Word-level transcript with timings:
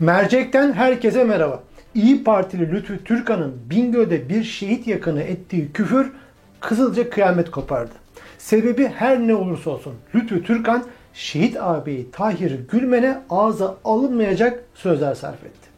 Mercek'ten 0.00 0.72
herkese 0.72 1.24
merhaba. 1.24 1.62
İyi 1.94 2.24
Partili 2.24 2.72
Lütfü 2.72 3.04
Türkan'ın 3.04 3.54
Bingöl'de 3.70 4.28
bir 4.28 4.44
şehit 4.44 4.86
yakını 4.86 5.22
ettiği 5.22 5.72
küfür 5.72 6.12
Kızılca 6.60 7.10
kıyamet 7.10 7.50
kopardı. 7.50 7.90
Sebebi 8.38 8.86
her 8.86 9.18
ne 9.18 9.34
olursa 9.34 9.70
olsun 9.70 9.94
Lütfü 10.14 10.44
Türkan 10.44 10.84
şehit 11.14 11.56
ağabeyi 11.60 12.10
Tahir 12.10 12.58
Gülmen'e 12.70 13.18
ağza 13.30 13.76
alınmayacak 13.84 14.64
sözler 14.74 15.14
sarf 15.14 15.44
etti. 15.44 15.68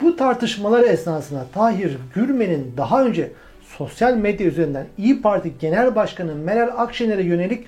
Bu 0.00 0.16
tartışmalar 0.16 0.82
esnasında 0.82 1.46
Tahir 1.54 1.98
Gülmen'in 2.14 2.74
daha 2.76 3.04
önce 3.04 3.32
sosyal 3.78 4.16
medya 4.16 4.46
üzerinden 4.46 4.86
İyi 4.98 5.22
Parti 5.22 5.52
Genel 5.60 5.94
Başkanı 5.94 6.34
Meral 6.34 6.82
Akşener'e 6.82 7.22
yönelik 7.22 7.66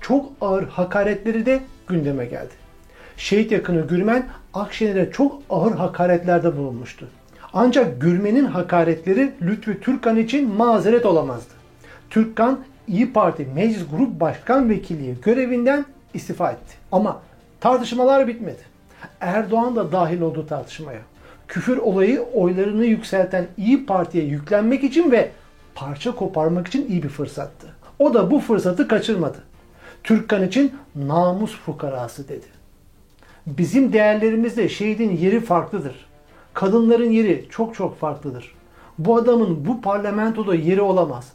çok 0.00 0.32
ağır 0.40 0.68
hakaretleri 0.68 1.46
de 1.46 1.60
gündeme 1.88 2.24
geldi. 2.26 2.52
Şehit 3.16 3.52
yakını 3.52 3.86
Gürmen 3.86 4.26
Akşener'e 4.54 5.10
çok 5.10 5.42
ağır 5.50 5.72
hakaretlerde 5.72 6.56
bulunmuştu. 6.56 7.08
Ancak 7.52 8.00
Gürmen'in 8.00 8.44
hakaretleri 8.44 9.32
Lütfü 9.42 9.80
Türkan 9.80 10.16
için 10.16 10.54
mazeret 10.54 11.06
olamazdı. 11.06 11.54
Türkan 12.10 12.60
İyi 12.88 13.12
Parti 13.12 13.48
Meclis 13.54 13.82
Grup 13.90 14.20
Başkan 14.20 14.70
Vekilliği 14.70 15.16
görevinden 15.22 15.84
istifa 16.14 16.50
etti. 16.50 16.74
Ama 16.92 17.20
tartışmalar 17.60 18.28
bitmedi. 18.28 18.60
Erdoğan 19.20 19.76
da 19.76 19.92
dahil 19.92 20.20
oldu 20.20 20.46
tartışmaya. 20.46 21.00
Küfür 21.48 21.76
olayı 21.76 22.22
oylarını 22.22 22.84
yükselten 22.84 23.46
İyi 23.56 23.86
Parti'ye 23.86 24.24
yüklenmek 24.24 24.84
için 24.84 25.10
ve 25.10 25.30
parça 25.74 26.14
koparmak 26.14 26.68
için 26.68 26.88
iyi 26.88 27.02
bir 27.02 27.08
fırsattı. 27.08 27.66
O 27.98 28.14
da 28.14 28.30
bu 28.30 28.40
fırsatı 28.40 28.88
kaçırmadı. 28.88 29.38
Türkkan 30.04 30.46
için 30.46 30.74
namus 30.94 31.56
fukarası 31.56 32.28
dedi. 32.28 32.59
Bizim 33.46 33.92
değerlerimizde 33.92 34.68
şehidin 34.68 35.16
yeri 35.16 35.40
farklıdır. 35.40 36.06
Kadınların 36.54 37.10
yeri 37.10 37.46
çok 37.50 37.74
çok 37.74 37.98
farklıdır. 37.98 38.54
Bu 38.98 39.16
adamın 39.16 39.66
bu 39.66 39.80
parlamentoda 39.80 40.54
yeri 40.54 40.80
olamaz. 40.80 41.32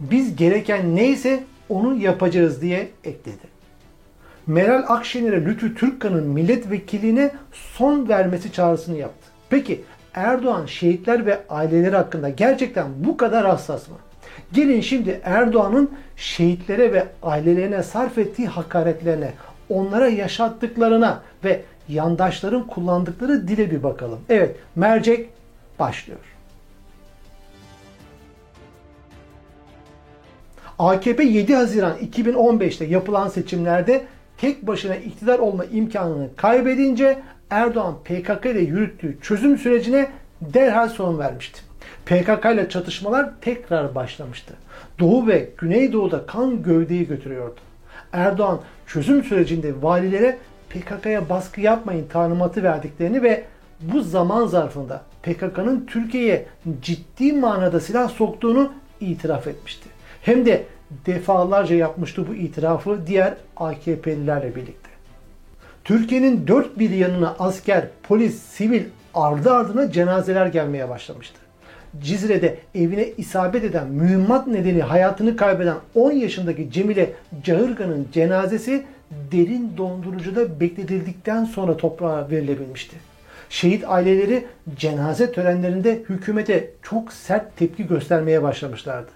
Biz 0.00 0.36
gereken 0.36 0.96
neyse 0.96 1.44
onu 1.68 1.96
yapacağız 1.96 2.62
diye 2.62 2.88
ekledi. 3.04 3.56
Meral 4.46 4.84
Akşener'e 4.88 5.44
Lütfü 5.44 5.74
Türkkan'ın 5.74 6.26
milletvekilliğine 6.26 7.30
son 7.52 8.08
vermesi 8.08 8.52
çağrısını 8.52 8.96
yaptı. 8.96 9.28
Peki 9.50 9.84
Erdoğan 10.14 10.66
şehitler 10.66 11.26
ve 11.26 11.38
aileleri 11.48 11.96
hakkında 11.96 12.28
gerçekten 12.28 12.86
bu 12.98 13.16
kadar 13.16 13.46
hassas 13.46 13.88
mı? 13.88 13.96
Gelin 14.52 14.80
şimdi 14.80 15.20
Erdoğan'ın 15.24 15.90
şehitlere 16.16 16.92
ve 16.92 17.06
ailelerine 17.22 17.82
sarf 17.82 18.18
ettiği 18.18 18.48
hakaretlerine, 18.48 19.32
onlara 19.70 20.08
yaşattıklarına 20.08 21.22
ve 21.44 21.62
yandaşların 21.88 22.66
kullandıkları 22.66 23.48
dile 23.48 23.70
bir 23.70 23.82
bakalım. 23.82 24.18
Evet, 24.28 24.56
mercek 24.76 25.30
başlıyor. 25.78 26.18
AKP 30.78 31.24
7 31.24 31.54
Haziran 31.54 31.96
2015'te 31.98 32.84
yapılan 32.84 33.28
seçimlerde 33.28 34.04
tek 34.38 34.66
başına 34.66 34.96
iktidar 34.96 35.38
olma 35.38 35.64
imkanını 35.64 36.28
kaybedince 36.36 37.18
Erdoğan 37.50 37.94
PKK 38.04 38.46
ile 38.46 38.60
yürüttüğü 38.60 39.18
çözüm 39.22 39.58
sürecine 39.58 40.08
derhal 40.40 40.88
son 40.88 41.18
vermişti. 41.18 41.60
PKK 42.06 42.44
ile 42.54 42.68
çatışmalar 42.68 43.30
tekrar 43.40 43.94
başlamıştı. 43.94 44.54
Doğu 44.98 45.26
ve 45.26 45.48
Güneydoğu'da 45.58 46.26
kan 46.26 46.62
gövdeyi 46.62 47.06
götürüyordu. 47.06 47.60
Erdoğan 48.16 48.60
çözüm 48.86 49.24
sürecinde 49.24 49.82
valilere 49.82 50.38
PKK'ya 50.70 51.28
baskı 51.28 51.60
yapmayın 51.60 52.06
talimatı 52.08 52.62
verdiklerini 52.62 53.22
ve 53.22 53.44
bu 53.80 54.02
zaman 54.02 54.46
zarfında 54.46 55.02
PKK'nın 55.22 55.86
Türkiye'ye 55.86 56.46
ciddi 56.82 57.32
manada 57.32 57.80
silah 57.80 58.08
soktuğunu 58.08 58.72
itiraf 59.00 59.46
etmişti. 59.46 59.88
Hem 60.22 60.46
de 60.46 60.64
defalarca 61.06 61.76
yapmıştı 61.76 62.28
bu 62.28 62.34
itirafı 62.34 63.06
diğer 63.06 63.34
AKP'lilerle 63.56 64.56
birlikte. 64.56 64.90
Türkiye'nin 65.84 66.46
dört 66.46 66.78
bir 66.78 66.90
yanına 66.90 67.36
asker, 67.38 67.88
polis, 68.02 68.42
sivil 68.42 68.82
ardı 69.14 69.52
ardına 69.52 69.92
cenazeler 69.92 70.46
gelmeye 70.46 70.88
başlamıştı. 70.88 71.38
Cizre'de 72.00 72.58
evine 72.74 73.08
isabet 73.16 73.64
eden 73.64 73.86
mühimmat 73.86 74.46
nedeni 74.46 74.82
hayatını 74.82 75.36
kaybeden 75.36 75.76
10 75.94 76.12
yaşındaki 76.12 76.70
Cemile 76.70 77.12
Cahırgan'ın 77.44 78.08
cenazesi 78.12 78.84
derin 79.32 79.72
dondurucuda 79.76 80.60
bekletildikten 80.60 81.44
sonra 81.44 81.76
toprağa 81.76 82.30
verilebilmişti. 82.30 82.96
Şehit 83.50 83.84
aileleri 83.88 84.46
cenaze 84.76 85.32
törenlerinde 85.32 86.02
hükümete 86.08 86.70
çok 86.82 87.12
sert 87.12 87.56
tepki 87.56 87.86
göstermeye 87.86 88.42
başlamışlardı. 88.42 89.10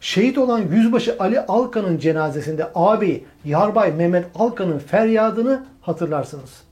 Şehit 0.00 0.38
olan 0.38 0.62
Yüzbaşı 0.72 1.16
Ali 1.18 1.40
Alkan'ın 1.40 1.98
cenazesinde 1.98 2.66
ağabeyi 2.74 3.24
Yarbay 3.44 3.92
Mehmet 3.92 4.24
Alkan'ın 4.34 4.78
feryadını 4.78 5.64
hatırlarsınız. 5.80 6.62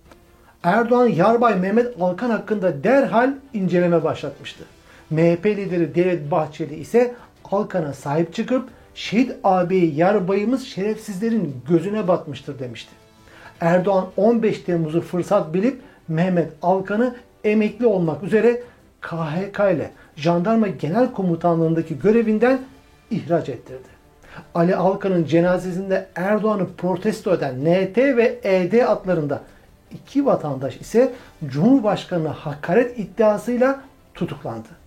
Erdoğan 0.62 1.06
Yarbay 1.06 1.56
Mehmet 1.56 1.86
Alkan 2.00 2.30
hakkında 2.30 2.84
derhal 2.84 3.32
inceleme 3.54 4.04
başlatmıştı. 4.04 4.64
MHP 5.10 5.46
lideri 5.46 5.94
Devlet 5.94 6.30
Bahçeli 6.30 6.74
ise 6.74 7.14
Alkan'a 7.50 7.92
sahip 7.92 8.34
çıkıp 8.34 8.68
şehit 8.94 9.32
ağabeyi 9.44 9.94
yarbayımız 9.94 10.66
şerefsizlerin 10.66 11.56
gözüne 11.68 12.08
batmıştır 12.08 12.58
demişti. 12.58 12.90
Erdoğan 13.60 14.06
15 14.16 14.58
Temmuz'u 14.58 15.00
fırsat 15.00 15.54
bilip 15.54 15.80
Mehmet 16.08 16.52
Alkan'ı 16.62 17.16
emekli 17.44 17.86
olmak 17.86 18.22
üzere 18.22 18.62
KHK 19.00 19.58
ile 19.58 19.91
Jandarma 20.16 20.68
Genel 20.68 21.12
Komutanlığındaki 21.12 21.98
görevinden 21.98 22.60
ihraç 23.10 23.48
ettirdi. 23.48 23.88
Ali 24.54 24.76
Alkan'ın 24.76 25.24
cenazesinde 25.24 26.06
Erdoğan'ı 26.14 26.66
protesto 26.78 27.34
eden 27.34 27.60
NT 27.60 27.98
ve 27.98 28.38
ED 28.42 28.86
adlarında 28.86 29.42
iki 29.91 30.26
vatandaş 30.26 30.76
ise 30.76 31.12
Cumhurbaşkanı'na 31.46 32.32
hakaret 32.32 32.98
iddiasıyla 32.98 33.80
tutuklandı. 34.14 34.81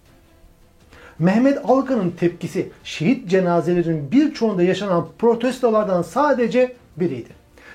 Mehmet 1.19 1.57
Alkan'ın 1.63 2.09
tepkisi 2.09 2.69
şehit 2.83 3.29
cenazelerinin 3.29 4.11
birçoğunda 4.11 4.63
yaşanan 4.63 5.07
protestolardan 5.19 6.01
sadece 6.01 6.75
biriydi. 6.97 7.29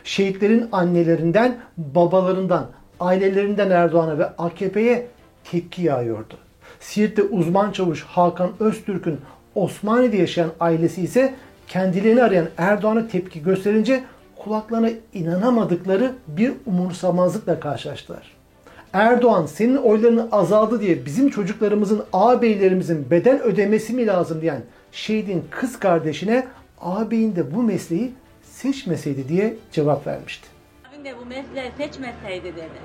Şehitlerin 0.04 0.68
annelerinden, 0.72 1.58
babalarından, 1.76 2.66
ailelerinden 3.00 3.70
Erdoğan'a 3.70 4.18
ve 4.18 4.26
AKP'ye 4.26 5.06
tepki 5.50 5.82
yağıyordu. 5.82 6.34
Siirt'te 6.80 7.22
uzman 7.22 7.72
çavuş 7.72 8.04
Hakan 8.04 8.50
Öztürk'ün 8.60 9.20
Osmaniye'de 9.54 10.16
yaşayan 10.16 10.50
ailesi 10.60 11.02
ise 11.02 11.34
kendilerini 11.68 12.22
arayan 12.22 12.48
Erdoğan'a 12.58 13.08
tepki 13.08 13.42
gösterince 13.42 14.04
kulaklarına 14.36 14.90
inanamadıkları 15.14 16.12
bir 16.28 16.52
umursamazlıkla 16.66 17.60
karşılaştılar. 17.60 18.39
Erdoğan 18.92 19.46
senin 19.46 19.76
oylarını 19.76 20.28
azaldı 20.32 20.80
diye 20.80 21.06
bizim 21.06 21.30
çocuklarımızın, 21.30 22.04
ağabeylerimizin 22.12 23.10
bedel 23.10 23.42
ödemesi 23.42 23.92
mi 23.92 24.06
lazım 24.06 24.40
diyen 24.40 24.62
şehidin 24.92 25.46
kız 25.50 25.78
kardeşine 25.78 26.46
ağabeyin 26.80 27.36
de 27.36 27.54
bu 27.54 27.62
mesleği 27.62 28.14
seçmeseydi 28.42 29.28
diye 29.28 29.56
cevap 29.72 30.06
vermişti. 30.06 30.48
Abim 30.88 31.04
de 31.04 31.14
bu 31.18 31.26
mesleği 31.26 31.72
seçmeseydi 31.76 32.44
dedi. 32.44 32.80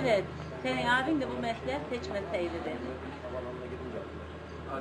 Evet, 0.00 0.24
senin 0.62 0.86
abin 0.86 1.20
de 1.20 1.24
bu 1.36 1.42
mesleği 1.42 1.78
seçmeseydi 1.90 2.54
dedi. 2.64 3.10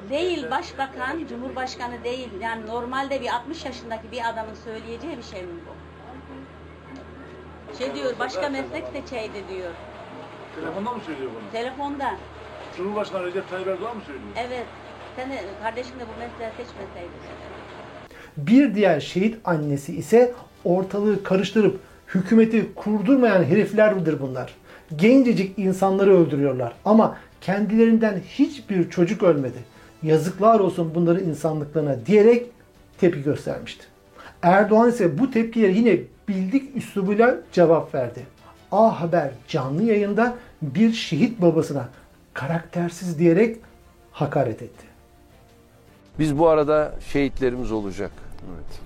Değil 0.09 0.51
başbakan, 0.51 1.27
cumhurbaşkanı 1.29 2.03
değil. 2.03 2.29
Yani 2.41 2.67
normalde 2.67 3.21
bir 3.21 3.35
60 3.35 3.65
yaşındaki 3.65 4.11
bir 4.11 4.29
adamın 4.29 4.53
söyleyeceği 4.65 5.17
bir 5.17 5.23
şey 5.23 5.41
mi 5.41 5.53
bu? 5.67 5.88
Şey 7.79 7.95
diyor, 7.95 8.13
başka 8.19 8.49
meslek 8.49 8.83
seçeydi 8.93 9.43
diyor. 9.49 9.71
Telefonda 10.55 10.91
mı 10.91 11.01
söylüyor 11.05 11.31
bunu? 11.31 11.51
Telefonda. 11.51 12.15
Cumhurbaşkanı 12.77 13.25
Recep 13.25 13.49
Tayyip 13.49 13.67
Erdoğan 13.67 13.95
mı 13.95 14.01
söylüyor? 14.05 14.27
Evet, 14.35 14.65
seni 15.15 15.39
kardeşin 15.63 15.91
de 15.99 16.03
bu 16.03 16.19
mesleği 16.19 16.51
seçmeseydi. 16.51 17.09
Bir 18.37 18.75
diğer 18.75 18.99
şehit 18.99 19.37
annesi 19.45 19.95
ise 19.95 20.33
ortalığı 20.63 21.23
karıştırıp 21.23 21.79
hükümeti 22.07 22.73
kurdurmayan 22.75 23.43
heriflerdir 23.43 24.21
bunlar. 24.21 24.55
Gencecik 24.95 25.59
insanları 25.59 26.17
öldürüyorlar 26.17 26.73
ama 26.85 27.17
kendilerinden 27.41 28.21
hiçbir 28.29 28.89
çocuk 28.89 29.23
ölmedi. 29.23 29.63
Yazıklar 30.03 30.59
olsun 30.59 30.91
bunların 30.95 31.23
insanlıklarına 31.23 32.05
diyerek 32.05 32.45
tepki 32.97 33.23
göstermişti. 33.23 33.85
Erdoğan 34.41 34.89
ise 34.89 35.19
bu 35.19 35.31
tepkileri 35.31 35.77
yine 35.77 35.99
bildik 36.29 36.75
üslubuyla 36.75 37.37
cevap 37.51 37.95
verdi. 37.95 38.25
A 38.71 39.01
Haber 39.01 39.31
canlı 39.47 39.83
yayında 39.83 40.35
bir 40.61 40.93
şehit 40.93 41.41
babasına 41.41 41.89
karaktersiz 42.33 43.19
diyerek 43.19 43.57
hakaret 44.11 44.61
etti. 44.61 44.85
Biz 46.19 46.37
bu 46.37 46.47
arada 46.47 46.93
şehitlerimiz 47.13 47.71
olacak. 47.71 48.11
Evet. 48.49 48.79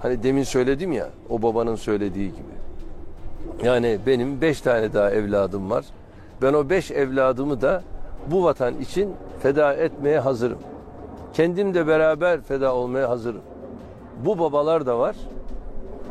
Hani 0.00 0.22
demin 0.22 0.42
söyledim 0.42 0.92
ya 0.92 1.08
o 1.30 1.42
babanın 1.42 1.76
söylediği 1.76 2.28
gibi. 2.28 2.54
Yani 3.62 3.98
benim 4.06 4.40
beş 4.40 4.60
tane 4.60 4.92
daha 4.92 5.10
evladım 5.10 5.70
var. 5.70 5.84
Ben 6.42 6.52
o 6.52 6.70
beş 6.70 6.90
evladımı 6.90 7.60
da 7.60 7.82
bu 8.30 8.44
vatan 8.44 8.80
için 8.80 9.12
feda 9.42 9.74
etmeye 9.74 10.18
hazırım. 10.18 10.58
Kendim 11.32 11.74
de 11.74 11.86
beraber 11.86 12.40
feda 12.40 12.74
olmaya 12.74 13.08
hazırım. 13.10 13.42
Bu 14.24 14.38
babalar 14.38 14.86
da 14.86 14.98
var. 14.98 15.16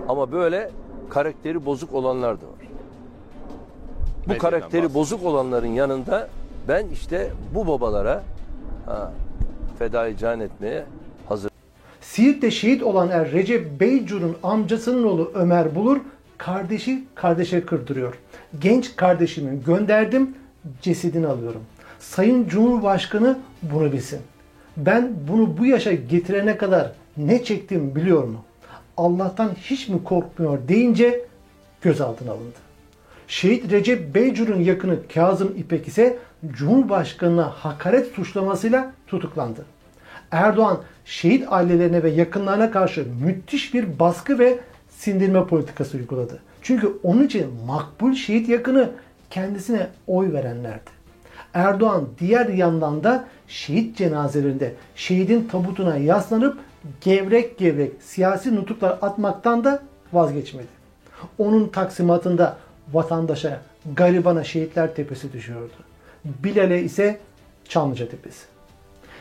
Ama 0.10 0.32
böyle 0.32 0.72
karakteri 1.10 1.66
bozuk 1.66 1.94
olanlar 1.94 2.42
da 2.42 2.46
var. 2.46 2.54
Bu 4.26 4.30
Medyadan 4.30 4.38
karakteri 4.38 4.94
bozuk 4.94 5.24
olanların 5.26 5.68
yanında 5.68 6.30
ben 6.68 6.88
işte 6.94 7.32
bu 7.56 7.68
babalara 7.68 8.24
ha, 8.86 9.14
fedai 9.80 10.18
can 10.18 10.40
etmeye 10.40 10.86
hazır. 11.30 11.52
Siirt'te 12.02 12.52
şehit 12.52 12.84
olan 12.84 13.10
er 13.10 13.32
Recep 13.32 13.80
Beycur'un 13.80 14.36
amcasının 14.44 15.04
oğlu 15.04 15.32
Ömer 15.34 15.76
Bulur 15.76 16.00
kardeşi 16.38 17.04
kardeşe 17.16 17.66
kırdırıyor. 17.66 18.20
Genç 18.60 18.96
kardeşimi 18.96 19.64
gönderdim, 19.64 20.36
cesedini 20.82 21.28
alıyorum. 21.28 21.62
Sayın 22.00 22.48
Cumhurbaşkanı 22.48 23.40
bunu 23.62 23.92
bilsin. 23.92 24.20
Ben 24.78 25.14
bunu 25.28 25.58
bu 25.58 25.66
yaşa 25.66 25.94
getirene 25.94 26.58
kadar 26.58 26.92
ne 27.18 27.44
çektim 27.44 27.96
biliyor 27.96 28.24
mu? 28.24 28.38
Allah'tan 28.98 29.52
hiç 29.62 29.90
mi 29.90 30.04
korkmuyor 30.04 30.68
deyince 30.68 31.26
gözaltına 31.82 32.32
alındı. 32.32 32.58
Şehit 33.28 33.72
Recep 33.72 34.16
Beycur'un 34.16 34.62
yakını 34.62 35.08
Kazım 35.14 35.54
İpek 35.58 35.88
ise 35.88 36.18
Cumhurbaşkanı'na 36.48 37.50
hakaret 37.50 38.08
suçlamasıyla 38.08 38.94
tutuklandı. 39.08 39.66
Erdoğan 40.32 40.82
şehit 41.06 41.46
ailelerine 41.50 42.04
ve 42.04 42.10
yakınlarına 42.10 42.72
karşı 42.72 43.06
müthiş 43.26 43.74
bir 43.74 44.00
baskı 44.00 44.40
ve 44.40 44.60
sindirme 44.90 45.48
politikası 45.48 45.98
uyguladı. 45.98 46.40
Çünkü 46.62 46.94
onun 47.04 47.24
için 47.24 47.48
makbul 47.68 48.14
şehit 48.14 48.50
yakını 48.50 48.92
kendisine 49.30 49.88
oy 50.08 50.34
verenlerdi. 50.34 50.90
Erdoğan 51.54 52.08
diğer 52.20 52.48
yandan 52.48 53.04
da 53.04 53.26
şehit 53.48 53.98
cenazelerinde 53.98 54.74
şehidin 54.96 55.48
tabutuna 55.52 55.98
yaslanıp 55.98 56.60
gevrek 57.02 57.58
gevrek 57.58 57.92
siyasi 58.02 58.56
nutuklar 58.56 58.98
atmaktan 59.02 59.64
da 59.64 59.84
vazgeçmedi. 60.14 60.68
Onun 61.38 61.68
taksimatında 61.68 62.58
vatandaşa, 62.94 63.62
garibana 63.96 64.44
şehitler 64.44 64.96
tepesi 64.96 65.34
düşüyordu. 65.34 65.74
Bilal'e 66.26 66.82
ise 66.82 67.20
Çamlıca 67.70 68.10
tepesi. 68.10 68.46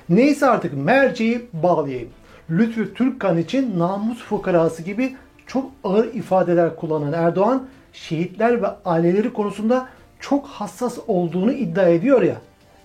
Neyse 0.09 0.47
artık 0.47 0.75
merceği 0.75 1.47
bağlayayım. 1.53 2.09
Lütfü 2.51 2.95
Türkkan 2.95 3.39
için 3.39 3.79
namus 3.79 4.19
fukarası 4.19 4.83
gibi 4.83 5.17
çok 5.47 5.71
ağır 5.85 6.15
ifadeler 6.15 6.77
kullanan 6.77 7.13
Erdoğan, 7.13 7.67
şehitler 7.93 8.63
ve 8.63 8.67
aileleri 8.85 9.33
konusunda 9.33 9.89
çok 10.23 10.47
hassas 10.47 10.99
olduğunu 11.07 11.53
iddia 11.53 11.89
ediyor 11.89 12.23
ya. 12.23 12.37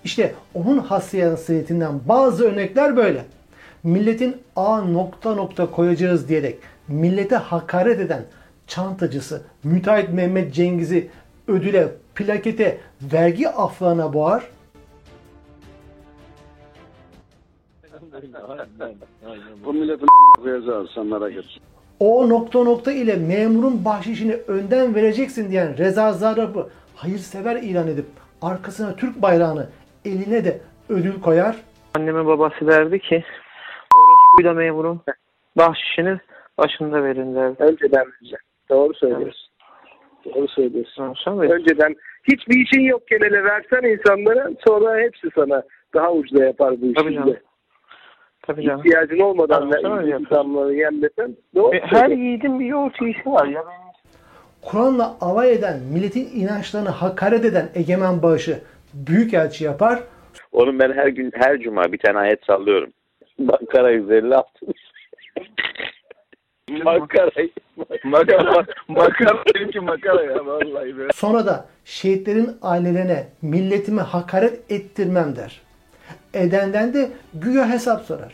İşte 0.03 0.33
onun 0.53 0.77
hassasiyetinden 0.77 1.99
bazı 2.05 2.43
örnekler 2.43 2.97
böyle. 2.97 3.25
Milletin 3.83 4.37
A 4.55 4.81
nokta 4.81 5.35
nokta 5.35 5.71
koyacağız 5.71 6.29
diyerek 6.29 6.59
millete 6.87 7.35
hakaret 7.35 7.99
eden 7.99 8.23
çantacısı 8.67 9.41
müteahhit 9.63 10.09
Mehmet 10.09 10.53
Cengiz'i 10.53 11.09
ödüle, 11.47 11.87
plakete, 12.15 12.77
vergi 13.01 13.49
aflarına 13.49 14.13
boğar. 14.13 14.43
Bu 19.65 19.73
milletin 19.73 20.07
koyacağız 20.43 20.89
sen 20.95 21.05
merak 21.05 21.31
etme. 21.31 21.51
O 21.99 22.29
nokta 22.29 22.63
nokta 22.63 22.91
ile 22.91 23.15
memurun 23.15 23.85
bahşişini 23.85 24.33
önden 24.33 24.95
vereceksin 24.95 25.51
diyen 25.51 25.77
Reza 25.77 26.13
Zarrab'ı 26.13 26.69
hayırsever 26.97 27.55
ilan 27.55 27.87
edip 27.87 28.05
arkasına 28.41 28.95
Türk 28.95 29.21
bayrağını 29.21 29.69
eline 30.05 30.45
de 30.45 30.61
ödül 30.89 31.21
koyar. 31.21 31.55
Anneme 31.97 32.25
babası 32.25 32.67
derdi 32.67 32.99
ki 32.99 33.23
orospuyla 33.95 34.53
memurun 34.53 35.01
bahşişini 35.57 36.19
başında 36.57 37.03
verin 37.03 37.35
derdi. 37.35 37.63
Önceden 37.63 38.05
verecek. 38.07 38.39
Doğru 38.69 38.93
söylüyorsun. 38.93 39.49
Doğru 40.25 40.47
söylüyorsun. 40.47 41.13
Sen 41.25 41.39
ver. 41.41 41.49
Önceden 41.49 41.95
hiçbir 42.23 42.55
işin 42.65 42.81
yokken 42.81 43.19
hele 43.21 43.43
versen 43.43 43.83
insanlara 43.83 44.49
sonra 44.67 44.97
hepsi 44.99 45.27
sana 45.35 45.63
daha 45.93 46.11
ucuza 46.13 46.43
yapar 46.45 46.81
bu 46.81 46.93
Tabii 46.93 47.07
işi. 47.09 47.15
canım. 47.15 47.33
de. 47.33 47.41
Tabii 48.41 48.63
canım. 48.63 48.79
İhtiyacın 48.85 49.19
olmadan 49.19 49.71
Tamam, 49.81 50.09
insanları 50.09 50.75
yemlesen 50.75 51.35
doğru 51.55 51.75
E, 51.75 51.79
her 51.79 52.09
yiğidin 52.09 52.59
bir 52.59 52.65
yoğurt 52.65 53.01
yiyişi 53.01 53.25
var 53.31 53.47
ya. 53.47 53.63
Kur'an'la 54.61 55.17
alay 55.21 55.53
eden, 55.53 55.79
milletin 55.79 56.29
inançlarını 56.35 56.89
hakaret 56.89 57.45
eden 57.45 57.69
egemen 57.75 58.21
bağışı 58.21 58.61
büyükelçi 58.93 59.63
yapar. 59.63 59.99
Onun 60.51 60.79
ben 60.79 60.93
her 60.93 61.07
gün 61.07 61.31
her 61.35 61.59
cuma 61.59 61.91
bir 61.91 61.97
tane 61.97 62.17
ayet 62.17 62.45
sallıyorum. 62.45 62.89
Bakara 63.39 63.91
156. 63.91 64.49
makara. 66.83 67.29
Makara, 68.03 68.65
makara 68.87 69.43
benimki 69.55 69.79
makara 69.79 70.23
ya 70.23 70.45
vallahi 70.45 70.97
be. 70.97 71.07
Sonra 71.13 71.45
da 71.45 71.65
şehitlerin 71.85 72.57
ailelerine 72.61 73.27
milletimi 73.41 74.01
hakaret 74.01 74.71
ettirmem 74.71 75.35
der. 75.35 75.61
Edenden 76.33 76.93
de 76.93 77.09
güya 77.33 77.69
hesap 77.69 78.01
sorar. 78.01 78.33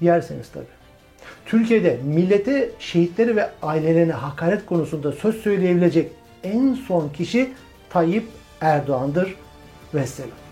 Yerseniz 0.00 0.52
tabi. 0.52 0.75
Türkiye'de 1.46 1.98
millete, 2.04 2.70
şehitleri 2.78 3.36
ve 3.36 3.50
ailelerine 3.62 4.12
hakaret 4.12 4.66
konusunda 4.66 5.12
söz 5.12 5.36
söyleyebilecek 5.36 6.10
en 6.44 6.74
son 6.74 7.08
kişi 7.08 7.52
Tayyip 7.90 8.24
Erdoğan'dır. 8.60 9.34
Vesselam. 9.94 10.45